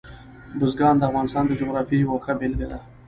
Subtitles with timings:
[0.59, 2.79] بزګان د افغانستان د جغرافیې یوه ښه بېلګه ده.